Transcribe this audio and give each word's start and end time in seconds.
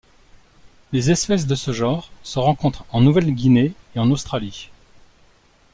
Les 0.93 1.11
espèces 1.11 1.45
de 1.45 1.53
ce 1.53 1.73
genre 1.73 2.09
se 2.23 2.39
rencontrent 2.39 2.85
en 2.89 3.01
Nouvelle-Guinée 3.01 3.73
et 3.95 3.99
en 3.99 4.09
Australie. 4.09 4.71